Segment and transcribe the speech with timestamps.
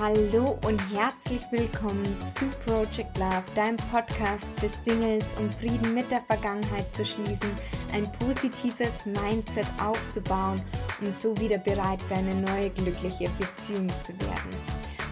[0.00, 6.20] Hallo und herzlich willkommen zu Project Love, deinem Podcast für Singles, um Frieden mit der
[6.22, 7.50] Vergangenheit zu schließen,
[7.92, 10.60] ein positives Mindset aufzubauen,
[11.00, 14.50] um so wieder bereit für eine neue glückliche Beziehung zu werden.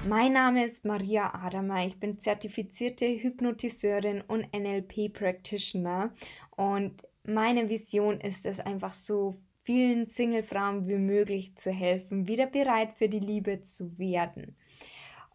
[0.08, 6.12] Mein Name ist Maria Adamer, ich bin zertifizierte Hypnotiseurin und NLP Practitioner
[6.56, 12.94] und meine Vision ist es einfach so vielen Singlefrauen wie möglich zu helfen, wieder bereit
[12.96, 14.56] für die Liebe zu werden.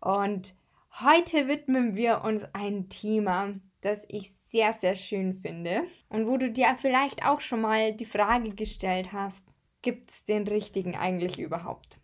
[0.01, 0.55] Und
[1.01, 6.51] heute widmen wir uns ein Thema, das ich sehr, sehr schön finde und wo du
[6.51, 9.43] dir vielleicht auch schon mal die Frage gestellt hast,
[9.81, 11.99] gibt es den richtigen eigentlich überhaupt?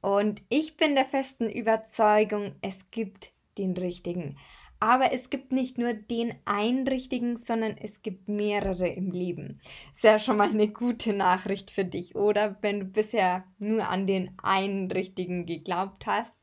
[0.00, 4.36] Und ich bin der festen Überzeugung, es gibt den richtigen.
[4.82, 9.60] Aber es gibt nicht nur den einen richtigen, sondern es gibt mehrere im Leben.
[9.92, 12.56] Ist ja schon mal eine gute Nachricht für dich, oder?
[12.62, 16.36] Wenn du bisher nur an den einen richtigen geglaubt hast,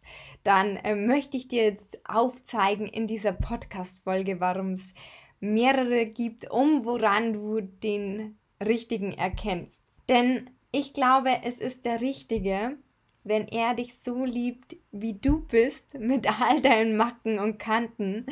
[0.45, 4.93] dann äh, möchte ich dir jetzt aufzeigen in dieser Podcast-Folge, warum es
[5.41, 9.83] mehrere gibt, um woran du den richtigen erkennst.
[10.07, 12.77] Denn ich glaube, es ist der richtige,
[13.23, 18.25] wenn er dich so liebt, wie du bist, mit all deinen Macken und Kanten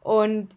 [0.00, 0.56] und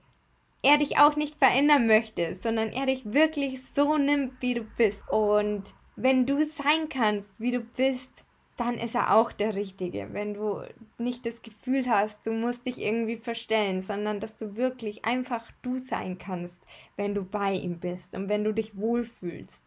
[0.61, 5.03] er dich auch nicht verändern möchte, sondern er dich wirklich so nimmt, wie du bist.
[5.09, 8.09] Und wenn du sein kannst, wie du bist,
[8.55, 10.09] dann ist er auch der Richtige.
[10.11, 10.61] Wenn du
[10.97, 15.77] nicht das Gefühl hast, du musst dich irgendwie verstellen, sondern dass du wirklich einfach du
[15.77, 16.61] sein kannst,
[16.95, 19.63] wenn du bei ihm bist und wenn du dich wohlfühlst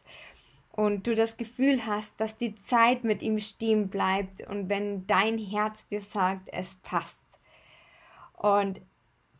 [0.77, 5.39] und du das Gefühl hast, dass die Zeit mit ihm stehen bleibt und wenn dein
[5.39, 7.19] Herz dir sagt, es passt.
[8.35, 8.83] Und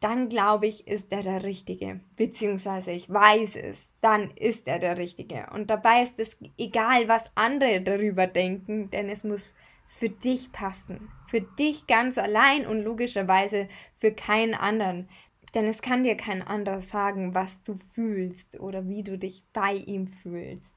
[0.01, 4.97] dann glaube ich, ist er der Richtige, beziehungsweise ich weiß es, dann ist er der
[4.99, 5.47] Richtige.
[5.53, 9.55] Und dabei ist es egal, was andere darüber denken, denn es muss
[9.87, 15.09] für dich passen, für dich ganz allein und logischerweise für keinen anderen.
[15.55, 19.75] Denn es kann dir kein anderer sagen, was du fühlst oder wie du dich bei
[19.75, 20.76] ihm fühlst.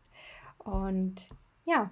[0.59, 1.29] Und
[1.65, 1.91] ja,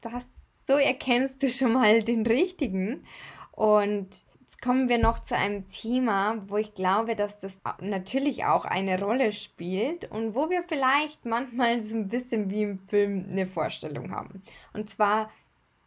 [0.00, 0.26] das,
[0.66, 3.04] so erkennst du schon mal den richtigen.
[3.52, 4.08] Und
[4.40, 8.98] jetzt kommen wir noch zu einem Thema, wo ich glaube, dass das natürlich auch eine
[8.98, 14.12] Rolle spielt und wo wir vielleicht manchmal so ein bisschen wie im Film eine Vorstellung
[14.12, 14.42] haben.
[14.72, 15.30] Und zwar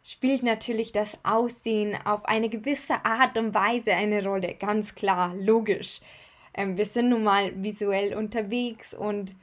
[0.04, 6.00] spielt natürlich das Aussehen auf eine gewisse Art und Weise eine Rolle, ganz klar, logisch.
[6.52, 9.34] Ähm, wir sind nun mal visuell unterwegs und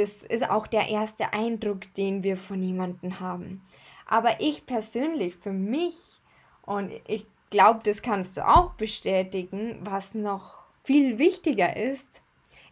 [0.00, 3.60] das ist auch der erste Eindruck, den wir von jemandem haben.
[4.06, 6.20] Aber ich persönlich, für mich,
[6.62, 12.22] und ich glaube, das kannst du auch bestätigen, was noch viel wichtiger ist,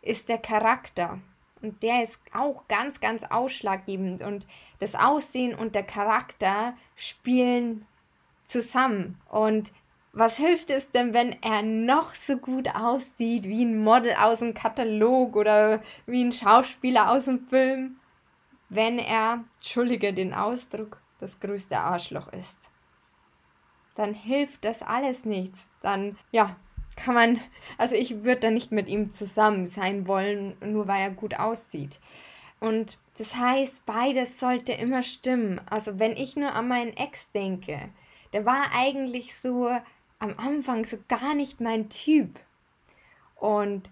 [0.01, 1.19] ist der Charakter.
[1.61, 4.23] Und der ist auch ganz, ganz ausschlaggebend.
[4.23, 4.47] Und
[4.79, 7.85] das Aussehen und der Charakter spielen
[8.43, 9.21] zusammen.
[9.29, 9.71] Und
[10.19, 14.53] was hilft es denn, wenn er noch so gut aussieht wie ein Model aus dem
[14.53, 18.01] Katalog oder wie ein Schauspieler aus dem Film,
[18.69, 22.71] wenn er, entschuldige den Ausdruck, das größte Arschloch ist?
[23.95, 25.71] Dann hilft das alles nichts.
[25.83, 26.57] Dann, ja,
[26.97, 27.41] kann man,
[27.77, 32.01] also ich würde da nicht mit ihm zusammen sein wollen, nur weil er gut aussieht.
[32.59, 35.61] Und das heißt, beides sollte immer stimmen.
[35.71, 37.89] Also wenn ich nur an meinen Ex denke,
[38.33, 39.71] der war eigentlich so
[40.19, 42.41] am Anfang so gar nicht mein Typ.
[43.37, 43.91] Und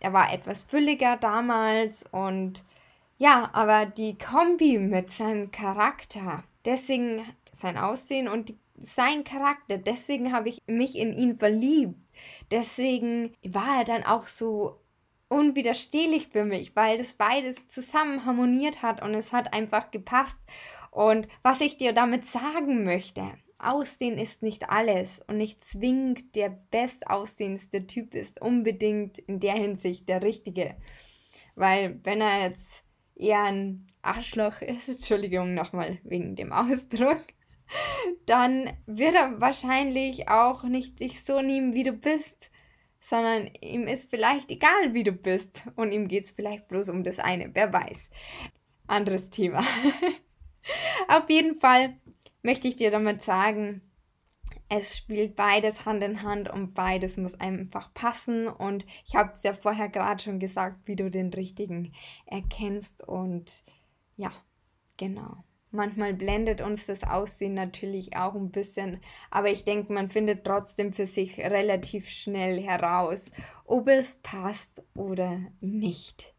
[0.00, 2.62] er war etwas fülliger damals und
[3.16, 10.32] ja, aber die Kombi mit seinem Charakter, deswegen sein Aussehen und die, sein Charakter, deswegen
[10.32, 11.94] habe ich mich in ihn verliebt.
[12.50, 14.80] Deswegen war er dann auch so
[15.28, 20.38] unwiderstehlich für mich, weil das beides zusammen harmoniert hat und es hat einfach gepasst.
[20.90, 23.22] Und was ich dir damit sagen möchte,
[23.64, 30.08] Aussehen ist nicht alles und nicht zwingend der bestaussehendste Typ ist unbedingt in der Hinsicht
[30.08, 30.76] der richtige.
[31.54, 37.22] Weil wenn er jetzt eher ein Arschloch ist, Entschuldigung nochmal wegen dem Ausdruck,
[38.26, 42.50] dann wird er wahrscheinlich auch nicht sich so nehmen, wie du bist,
[43.00, 47.04] sondern ihm ist vielleicht egal, wie du bist und ihm geht es vielleicht bloß um
[47.04, 48.10] das eine, wer weiß.
[48.86, 49.62] Anderes Thema.
[51.08, 51.98] Auf jeden Fall
[52.44, 53.80] möchte ich dir damit sagen,
[54.68, 58.48] es spielt beides Hand in Hand und beides muss einfach passen.
[58.48, 61.92] Und ich habe es ja vorher gerade schon gesagt, wie du den richtigen
[62.26, 63.06] erkennst.
[63.06, 63.64] Und
[64.16, 64.32] ja,
[64.96, 65.44] genau.
[65.70, 69.00] Manchmal blendet uns das Aussehen natürlich auch ein bisschen,
[69.30, 73.32] aber ich denke, man findet trotzdem für sich relativ schnell heraus,
[73.64, 76.33] ob es passt oder nicht.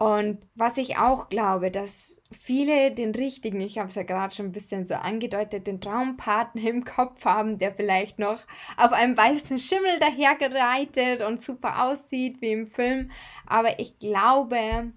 [0.00, 4.46] Und was ich auch glaube, dass viele den richtigen, ich habe es ja gerade schon
[4.46, 8.40] ein bisschen so angedeutet, den Traumpartner im Kopf haben, der vielleicht noch
[8.78, 13.10] auf einem weißen Schimmel dahergereitet und super aussieht wie im Film.
[13.46, 14.90] Aber ich glaube,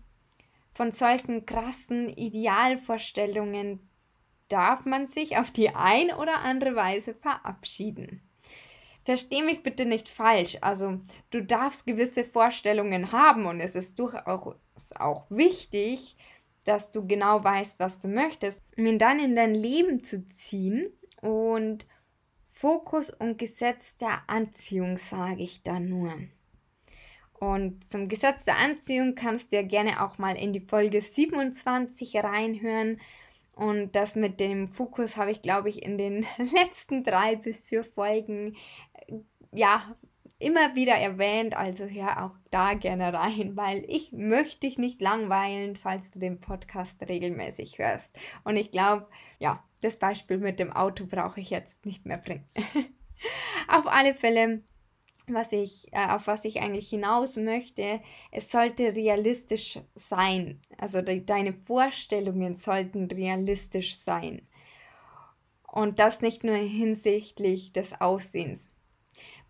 [0.73, 3.81] von solchen krassen Idealvorstellungen
[4.47, 8.21] darf man sich auf die ein oder andere Weise verabschieden.
[9.03, 10.57] Versteh mich bitte nicht falsch.
[10.61, 14.55] Also, du darfst gewisse Vorstellungen haben und es ist durchaus
[14.95, 16.15] auch wichtig,
[16.63, 20.87] dass du genau weißt, was du möchtest, um ihn dann in dein Leben zu ziehen.
[21.21, 21.85] Und
[22.47, 26.13] Fokus und Gesetz der Anziehung sage ich da nur.
[27.33, 32.15] Und zum Gesetz der Anziehung kannst du ja gerne auch mal in die Folge 27
[32.23, 33.01] reinhören.
[33.55, 37.83] Und das mit dem Fokus habe ich, glaube ich, in den letzten drei bis vier
[37.83, 38.55] Folgen
[39.07, 39.15] äh,
[39.51, 39.95] ja
[40.39, 41.55] immer wieder erwähnt.
[41.55, 46.39] Also hör auch da gerne rein, weil ich möchte dich nicht langweilen, falls du den
[46.39, 48.15] Podcast regelmäßig hörst.
[48.43, 49.07] Und ich glaube,
[49.39, 52.47] ja, das Beispiel mit dem Auto brauche ich jetzt nicht mehr bringen.
[53.67, 54.61] Auf alle Fälle
[55.27, 60.61] was ich, äh, auf was ich eigentlich hinaus möchte, es sollte realistisch sein.
[60.77, 64.47] Also de deine Vorstellungen sollten realistisch sein.
[65.71, 68.72] Und das nicht nur hinsichtlich des Aussehens.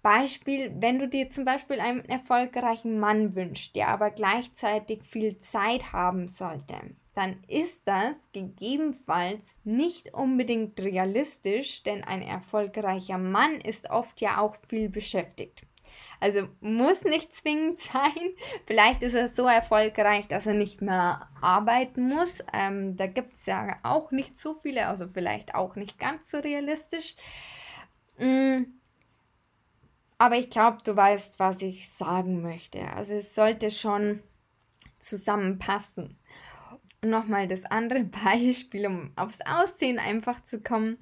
[0.03, 5.93] Beispiel, wenn du dir zum Beispiel einen erfolgreichen Mann wünschst, der aber gleichzeitig viel Zeit
[5.93, 6.75] haben sollte,
[7.15, 14.57] dann ist das gegebenenfalls nicht unbedingt realistisch, denn ein erfolgreicher Mann ist oft ja auch
[14.67, 15.63] viel beschäftigt.
[16.19, 18.35] Also muss nicht zwingend sein.
[18.65, 22.43] Vielleicht ist er so erfolgreich, dass er nicht mehr arbeiten muss.
[22.53, 26.39] Ähm, da gibt es ja auch nicht so viele, also vielleicht auch nicht ganz so
[26.39, 27.15] realistisch.
[28.17, 28.63] Mm.
[30.17, 32.81] Aber ich glaube, du weißt, was ich sagen möchte.
[32.93, 34.21] Also es sollte schon
[34.99, 36.17] zusammenpassen
[37.03, 40.97] nochmal das andere Beispiel, um aufs Aussehen einfach zu kommen.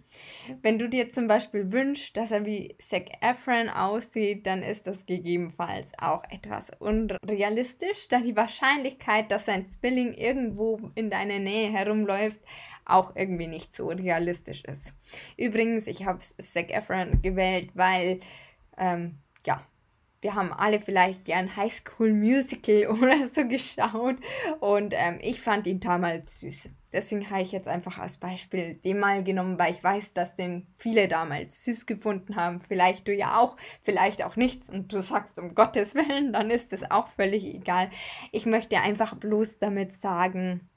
[0.61, 5.05] Wenn du dir zum Beispiel wünschst, dass er wie Zac Efron aussieht, dann ist das
[5.05, 12.39] gegebenenfalls auch etwas unrealistisch, da die Wahrscheinlichkeit, dass sein Zwilling irgendwo in deiner Nähe herumläuft,
[12.85, 14.95] auch irgendwie nicht so realistisch ist.
[15.37, 18.19] Übrigens, ich habe Zac Efron gewählt, weil,
[18.77, 19.65] ähm, ja,
[20.21, 24.17] wir haben alle vielleicht gern High School Musical oder so geschaut
[24.59, 26.69] und ähm, ich fand ihn damals süß.
[26.93, 30.67] Deswegen habe ich jetzt einfach als Beispiel den mal genommen, weil ich weiß, dass den
[30.77, 32.59] viele damals süß gefunden haben.
[32.59, 34.69] Vielleicht du ja auch, vielleicht auch nichts.
[34.69, 37.89] Und du sagst um Gottes Willen, dann ist es auch völlig egal.
[38.33, 40.69] Ich möchte einfach bloß damit sagen,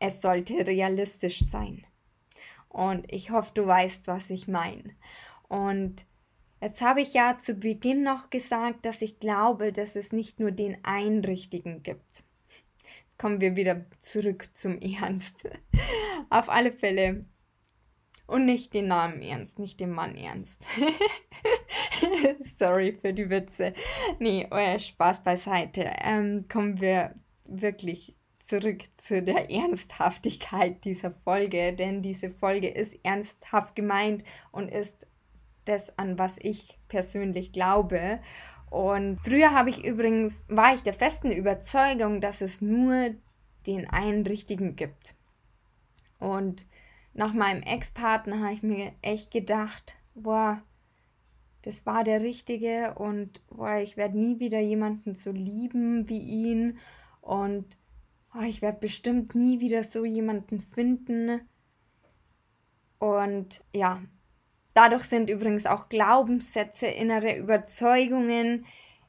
[0.00, 1.86] es sollte realistisch sein.
[2.68, 4.90] Und ich hoffe, du weißt, was ich meine.
[5.48, 6.04] Und
[6.60, 10.50] Jetzt habe ich ja zu Beginn noch gesagt, dass ich glaube, dass es nicht nur
[10.50, 12.24] den einen richtigen gibt.
[13.04, 15.48] Jetzt kommen wir wieder zurück zum Ernst.
[16.30, 17.24] Auf alle Fälle.
[18.26, 20.66] Und nicht den Namen Ernst, nicht den Mann Ernst.
[22.58, 23.72] Sorry für die Witze.
[24.18, 25.90] Nee, euer Spaß beiseite.
[26.02, 27.14] Ähm, kommen wir
[27.44, 35.06] wirklich zurück zu der Ernsthaftigkeit dieser Folge, denn diese Folge ist ernsthaft gemeint und ist
[35.68, 38.20] das, an was ich persönlich glaube.
[38.70, 43.14] Und früher habe ich übrigens, war ich der festen Überzeugung, dass es nur
[43.66, 45.14] den einen richtigen gibt.
[46.18, 46.66] Und
[47.14, 50.62] nach meinem Ex-Partner habe ich mir echt gedacht, boah,
[51.62, 56.78] das war der Richtige und boah, ich werde nie wieder jemanden so lieben wie ihn
[57.20, 57.76] und
[58.34, 61.40] oh, ich werde bestimmt nie wieder so jemanden finden.
[62.98, 64.02] Und ja,
[64.78, 68.64] Dadurch sind übrigens auch Glaubenssätze, innere Überzeugungen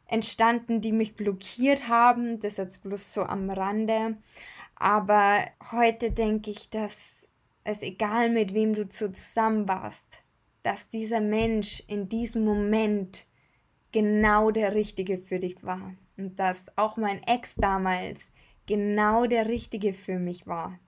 [0.08, 2.40] entstanden, die mich blockiert haben.
[2.40, 4.18] Das jetzt bloß so am Rande.
[4.74, 7.28] Aber heute denke ich, dass
[7.66, 10.24] es egal mit wem du zusammen warst,
[10.64, 13.28] dass dieser Mensch in diesem Moment
[13.92, 15.94] genau der Richtige für dich war.
[16.18, 18.32] Und dass auch mein Ex damals
[18.66, 20.80] genau der Richtige für mich war.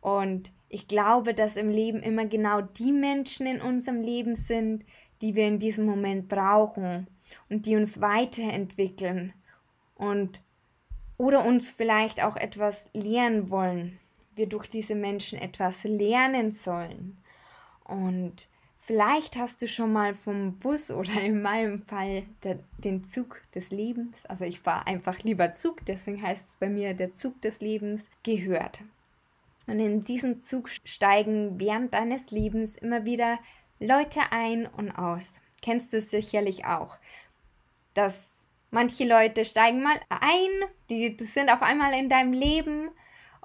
[0.00, 4.84] Und ich glaube, dass im Leben immer genau die Menschen in unserem Leben sind,
[5.20, 7.06] die wir in diesem Moment brauchen
[7.48, 9.32] und die uns weiterentwickeln
[9.96, 10.40] und
[11.18, 13.98] oder uns vielleicht auch etwas lernen wollen.
[14.34, 17.18] Wir durch diese Menschen etwas lernen sollen.
[17.84, 23.42] Und vielleicht hast du schon mal vom Bus oder in meinem Fall der, den Zug
[23.54, 27.42] des Lebens, also ich fahre einfach lieber Zug, deswegen heißt es bei mir der Zug
[27.42, 28.82] des Lebens, gehört.
[29.66, 33.38] Und in diesen Zug steigen während deines Lebens immer wieder
[33.78, 35.42] Leute ein und aus.
[35.62, 36.96] Kennst du sicherlich auch,
[37.94, 42.90] dass manche Leute steigen mal ein, die, die sind auf einmal in deinem Leben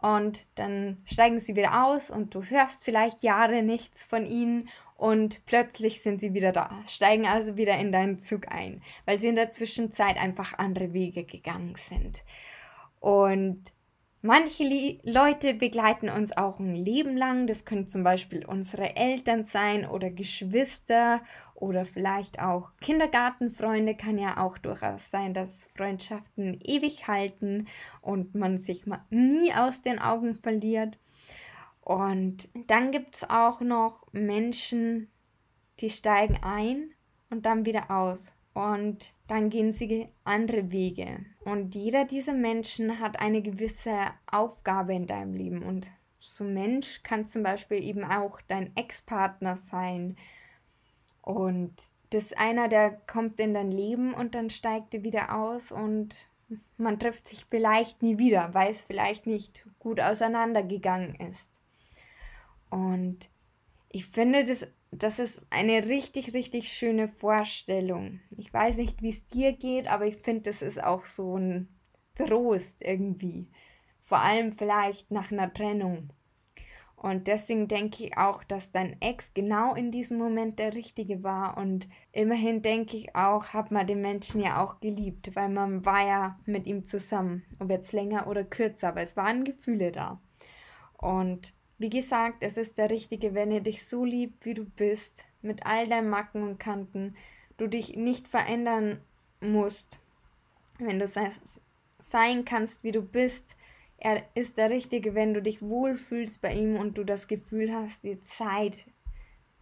[0.01, 5.45] und dann steigen sie wieder aus und du hörst vielleicht Jahre nichts von ihnen und
[5.45, 9.35] plötzlich sind sie wieder da, steigen also wieder in deinen Zug ein, weil sie in
[9.35, 12.23] der Zwischenzeit einfach andere Wege gegangen sind.
[12.99, 13.73] Und
[14.25, 17.45] Manche Le Leute begleiten uns auch ein Leben lang.
[17.45, 21.21] Das können zum Beispiel unsere Eltern sein oder Geschwister
[21.53, 23.93] oder vielleicht auch Kindergartenfreunde.
[23.93, 27.67] Kann ja auch durchaus sein, dass Freundschaften ewig halten
[28.01, 30.97] und man sich nie aus den Augen verliert.
[31.81, 35.07] Und dann gibt es auch noch Menschen,
[35.81, 36.89] die steigen ein
[37.29, 41.25] und dann wieder aus und dann gehen sie andere Wege.
[41.43, 43.97] Und jeder dieser Menschen hat eine gewisse
[44.31, 45.61] Aufgabe in deinem Leben.
[45.61, 50.15] Und so Mensch kann zum Beispiel eben auch dein Ex-Partner sein.
[51.21, 55.73] Und das ist einer, der kommt in dein Leben und dann steigt er wieder aus
[55.73, 56.15] und
[56.77, 61.49] man trifft sich vielleicht nie wieder, weil es vielleicht nicht gut auseinandergegangen ist.
[62.69, 63.29] Und
[63.89, 64.65] ich finde das
[65.03, 68.19] das ist eine richtig, richtig schöne Vorstellung.
[68.37, 71.69] Ich weiß nicht, wie es dir geht, aber ich finde, das ist auch so ein
[72.15, 73.47] Trost irgendwie.
[74.01, 76.11] Vor allem vielleicht nach einer Trennung.
[76.95, 81.57] Und deswegen denke ich auch, dass dein Ex genau in diesem Moment der Richtige war.
[81.57, 86.07] Und immerhin denke ich auch, hat man den Menschen ja auch geliebt, weil man war
[86.07, 87.43] ja mit ihm zusammen.
[87.59, 90.21] Ob jetzt länger oder kürzer, aber es waren Gefühle da.
[90.97, 95.25] Und wie gesagt, es ist der Richtige, wenn er dich so liebt, wie du bist,
[95.41, 97.15] mit all deinen Macken und Kanten,
[97.57, 99.01] du dich nicht verändern
[99.41, 99.99] musst,
[100.79, 101.07] wenn du
[101.99, 103.57] sein kannst, wie du bist.
[103.97, 108.03] Er ist der Richtige, wenn du dich wohlfühlst bei ihm und du das Gefühl hast,
[108.03, 108.85] die Zeit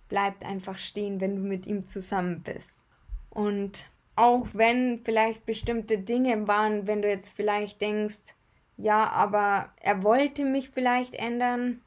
[0.09, 2.83] bleibt einfach stehen, wenn du mit ihm zusammen bist.
[3.29, 8.35] Und auch wenn vielleicht bestimmte Dinge waren, wenn du jetzt vielleicht denkst,
[8.77, 11.81] ja, aber er wollte mich vielleicht ändern,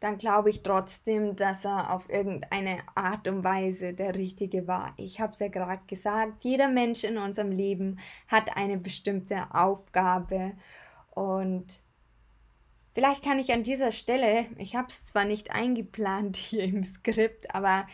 [0.00, 4.92] dann glaube ich trotzdem, dass er auf irgendeine Art und Weise der Richtige war.
[4.96, 7.98] Ich habe es ja gerade gesagt, jeder Mensch in unserem Leben
[8.28, 10.52] hat eine bestimmte Aufgabe
[11.10, 11.82] und
[12.94, 17.54] vielleicht kann ich an dieser Stelle, ich habe es zwar nicht eingeplant hier im Skript,
[17.54, 17.86] aber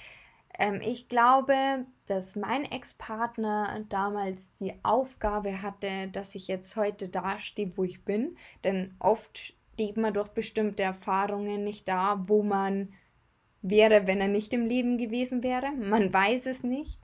[0.58, 7.76] ähm, ich glaube, dass mein Ex-Partner damals die Aufgabe hatte, dass ich jetzt heute dastehe,
[7.76, 12.92] wo ich bin, denn oft steht man durch bestimmte Erfahrungen nicht da, wo man
[13.62, 15.72] wäre, wenn er nicht im Leben gewesen wäre.
[15.72, 16.98] Man weiß es nicht.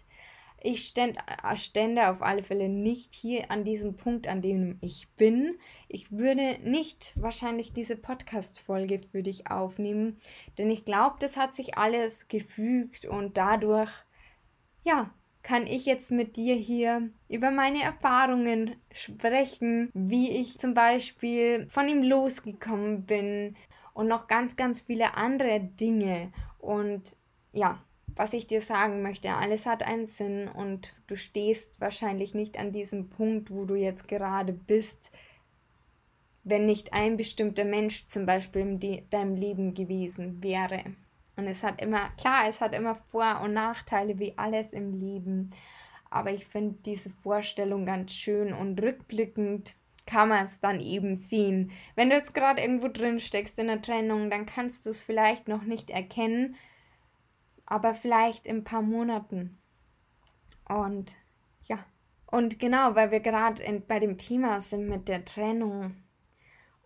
[0.60, 5.06] Ich ständ, äh, stände auf alle Fälle nicht hier an diesem Punkt, an dem ich
[5.16, 5.56] bin.
[5.86, 10.20] Ich würde nicht wahrscheinlich diese Podcast-Folge für dich aufnehmen,
[10.58, 13.90] denn ich glaube, das hat sich alles gefügt und dadurch,
[14.82, 15.14] ja,
[15.48, 21.88] kann ich jetzt mit dir hier über meine Erfahrungen sprechen, wie ich zum Beispiel von
[21.88, 23.56] ihm losgekommen bin
[23.94, 26.32] und noch ganz, ganz viele andere Dinge.
[26.58, 27.16] Und
[27.54, 32.58] ja, was ich dir sagen möchte, alles hat einen Sinn und du stehst wahrscheinlich nicht
[32.58, 35.12] an diesem Punkt, wo du jetzt gerade bist,
[36.44, 40.84] wenn nicht ein bestimmter Mensch zum Beispiel in deinem Leben gewesen wäre.
[41.38, 45.52] Und es hat immer, klar, es hat immer Vor- und Nachteile wie alles im Leben.
[46.10, 51.70] Aber ich finde diese Vorstellung ganz schön und rückblickend kann man es dann eben sehen.
[51.94, 55.46] Wenn du jetzt gerade irgendwo drin steckst in der Trennung, dann kannst du es vielleicht
[55.46, 56.56] noch nicht erkennen,
[57.66, 59.58] aber vielleicht in ein paar Monaten.
[60.68, 61.14] Und
[61.66, 61.78] ja,
[62.26, 65.94] und genau, weil wir gerade bei dem Thema sind mit der Trennung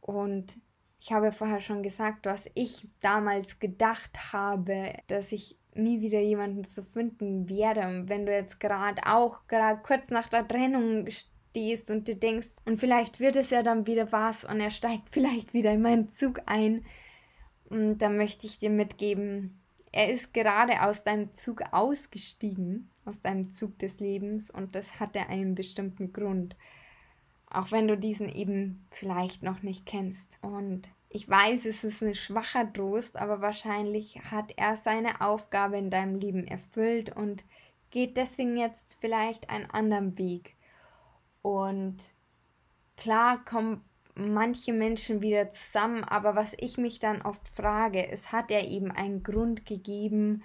[0.03, 0.59] und
[1.05, 6.63] ich habe vorher schon gesagt, was ich damals gedacht habe, dass ich nie wieder jemanden
[6.63, 7.81] zu finden werde.
[7.89, 12.51] Und wenn du jetzt gerade auch gerade kurz nach der Trennung stehst und du denkst,
[12.67, 16.09] und vielleicht wird es ja dann wieder was und er steigt vielleicht wieder in meinen
[16.09, 16.85] Zug ein,
[17.69, 23.51] und dann möchte ich dir mitgeben, er ist gerade aus deinem Zug ausgestiegen, aus deinem
[23.51, 26.55] Zug des Lebens und das hatte einen bestimmten Grund.
[27.53, 30.39] Auch wenn du diesen eben vielleicht noch nicht kennst.
[30.41, 35.91] Und ich weiß, es ist ein schwacher Trost, aber wahrscheinlich hat er seine Aufgabe in
[35.91, 37.45] deinem Leben erfüllt und
[37.91, 40.57] geht deswegen jetzt vielleicht einen anderen Weg.
[41.43, 41.99] Und
[42.97, 48.51] klar kommen manche Menschen wieder zusammen, aber was ich mich dann oft frage, es hat
[48.51, 50.43] ja eben einen Grund gegeben,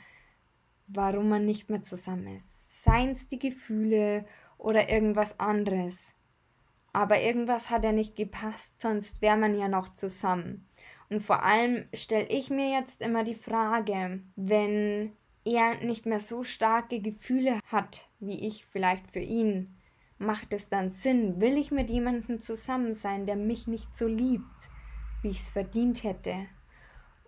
[0.88, 2.84] warum man nicht mehr zusammen ist.
[2.84, 4.26] Seien es die Gefühle
[4.58, 6.17] oder irgendwas anderes.
[6.98, 10.68] Aber irgendwas hat ja nicht gepasst, sonst wäre man ja noch zusammen.
[11.12, 15.12] Und vor allem stelle ich mir jetzt immer die Frage, wenn
[15.46, 19.78] er nicht mehr so starke Gefühle hat, wie ich vielleicht für ihn,
[20.18, 21.40] macht es dann Sinn?
[21.40, 24.72] Will ich mit jemandem zusammen sein, der mich nicht so liebt,
[25.22, 26.48] wie ich es verdient hätte?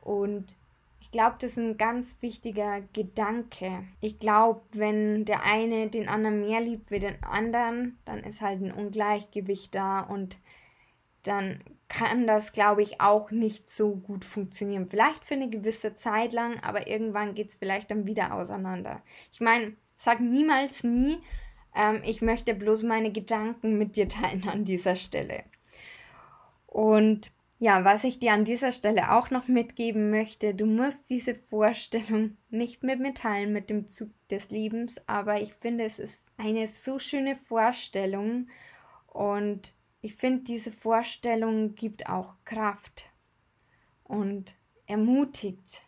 [0.02, 0.58] Und
[1.10, 3.84] ich glaube, das ist ein ganz wichtiger Gedanke.
[4.00, 8.62] Ich glaube, wenn der eine den anderen mehr liebt wie den anderen, dann ist halt
[8.62, 10.38] ein Ungleichgewicht da und
[11.24, 14.88] dann kann das, glaube ich, auch nicht so gut funktionieren.
[14.88, 19.01] Vielleicht für eine gewisse Zeit lang, aber irgendwann geht es vielleicht dann wieder auseinander.
[19.32, 21.18] Ich meine, sag niemals nie,
[21.75, 25.44] ähm, ich möchte bloß meine Gedanken mit dir teilen an dieser Stelle.
[26.68, 31.36] Und ja, was ich dir an dieser Stelle auch noch mitgeben möchte, du musst diese
[31.36, 36.25] Vorstellung nicht mit mir teilen mit dem Zug des Lebens, aber ich finde, es ist
[36.38, 38.48] eine so schöne Vorstellung
[39.08, 43.10] und ich finde, diese Vorstellung gibt auch Kraft
[44.06, 45.82] und ermutigt.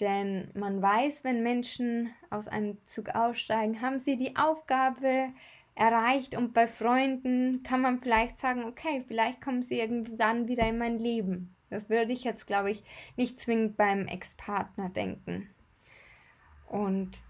[0.00, 5.30] Denn man weiß, wenn Menschen aus einem Zug aussteigen, haben sie die Aufgabe,
[5.78, 10.78] erreicht und bei Freunden kann man vielleicht sagen, okay, vielleicht kommen sie irgendwann wieder in
[10.78, 11.54] mein Leben.
[11.70, 12.82] Das würde ich jetzt, glaube ich,
[13.16, 15.48] nicht zwingend beim Ex-Partner denken.
[16.66, 17.22] Und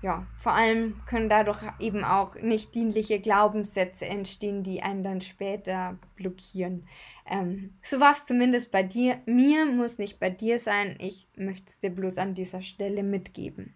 [0.00, 5.98] ja, vor allem können dadurch eben auch nicht dienliche Glaubenssätze entstehen, die einen dann später
[6.14, 6.86] blockieren.
[7.26, 9.20] Ähm, so war es zumindest bei dir.
[9.26, 10.96] Mir muss nicht bei dir sein.
[11.00, 13.74] Ich möchte es dir bloß an dieser Stelle mitgeben.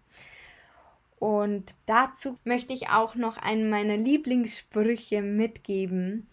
[1.23, 6.27] Und dazu möchte ich auch noch einen meiner Lieblingssprüche mitgeben,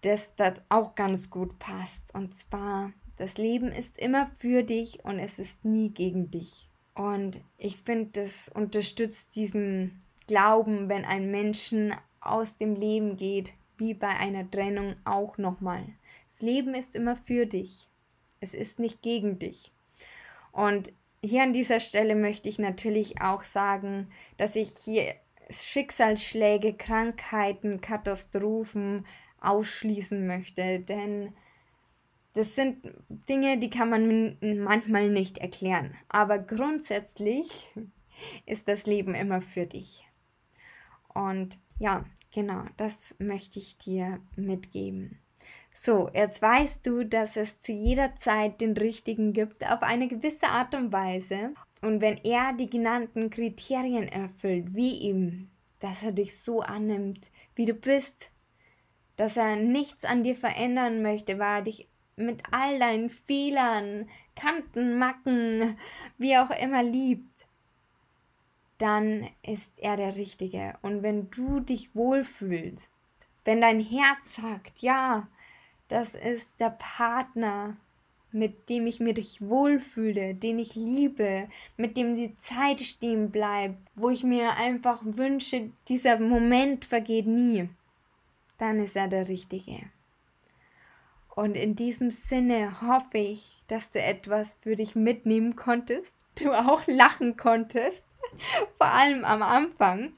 [0.00, 2.12] das das auch ganz gut passt.
[2.12, 6.68] Und zwar, das Leben ist immer für dich und es ist nie gegen dich.
[6.96, 13.94] Und ich finde, das unterstützt diesen Glauben, wenn ein Menschen aus dem Leben geht, wie
[13.94, 15.84] bei einer Trennung auch nochmal.
[16.30, 17.88] Das Leben ist immer für dich.
[18.40, 19.70] Es ist nicht gegen dich.
[20.50, 20.92] Und
[21.26, 25.14] hier an dieser Stelle möchte ich natürlich auch sagen, dass ich hier
[25.50, 29.06] Schicksalsschläge, Krankheiten, Katastrophen
[29.40, 31.32] ausschließen möchte, denn
[32.34, 32.78] das sind
[33.08, 35.94] Dinge, die kann man manchmal nicht erklären.
[36.08, 37.72] Aber grundsätzlich
[38.44, 40.06] ist das Leben immer für dich.
[41.14, 45.18] Und ja, genau, das möchte ich dir mitgeben.
[45.78, 50.48] So, jetzt weißt du, dass es zu jeder Zeit den Richtigen gibt, auf eine gewisse
[50.48, 51.52] Art und Weise.
[51.82, 57.66] Und wenn er die genannten Kriterien erfüllt, wie ihm, dass er dich so annimmt, wie
[57.66, 58.30] du bist,
[59.16, 61.86] dass er nichts an dir verändern möchte, weil er dich
[62.16, 65.76] mit all deinen Fehlern, Kanten, Macken,
[66.16, 67.46] wie auch immer liebt,
[68.78, 70.78] dann ist er der Richtige.
[70.80, 72.90] Und wenn du dich wohlfühlst,
[73.44, 75.28] wenn dein Herz sagt, ja,
[75.88, 77.76] das ist der Partner,
[78.32, 84.10] mit dem ich mich wohlfühle, den ich liebe, mit dem die Zeit stehen bleibt, wo
[84.10, 87.68] ich mir einfach wünsche, dieser Moment vergeht nie,
[88.58, 89.80] dann ist er der Richtige.
[91.34, 96.86] Und in diesem Sinne hoffe ich, dass du etwas für dich mitnehmen konntest, du auch
[96.86, 98.04] lachen konntest,
[98.78, 100.12] vor allem am Anfang.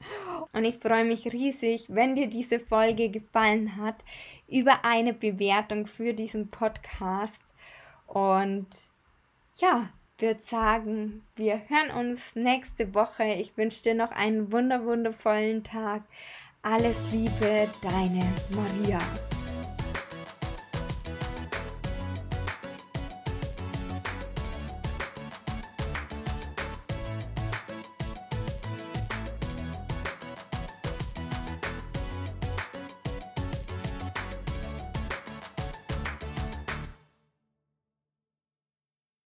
[0.53, 4.03] Und ich freue mich riesig, wenn dir diese Folge gefallen hat
[4.47, 7.41] über eine Bewertung für diesen Podcast.
[8.07, 8.67] Und
[9.57, 13.23] ja, würde sagen, wir hören uns nächste Woche.
[13.23, 16.03] Ich wünsche dir noch einen wunder wundervollen Tag.
[16.61, 18.99] Alles Liebe, deine Maria.